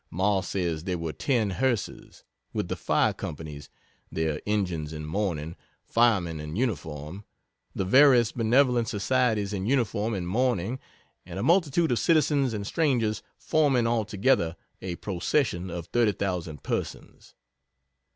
Ma 0.09 0.41
says 0.41 0.85
there 0.85 0.97
were 0.97 1.13
10 1.13 1.51
hearses, 1.51 2.23
with 2.53 2.69
the 2.69 2.75
fire 2.75 3.13
companies 3.13 3.69
(their 4.11 4.41
engines 4.47 4.93
in 4.93 5.05
mourning 5.05 5.55
firemen 5.83 6.39
in 6.39 6.55
uniform,) 6.55 7.23
the 7.75 7.85
various 7.85 8.31
benevolent 8.31 8.87
societies 8.87 9.53
in 9.53 9.67
uniform 9.67 10.15
and 10.15 10.27
mourning, 10.27 10.79
and 11.23 11.37
a 11.37 11.43
multitude 11.43 11.91
of 11.91 11.99
citizens 11.99 12.51
and 12.51 12.65
strangers, 12.65 13.21
forming, 13.37 13.85
altogether, 13.85 14.55
a 14.81 14.95
procession 14.95 15.69
of 15.69 15.85
30,000 15.93 16.63
persons! 16.63 17.35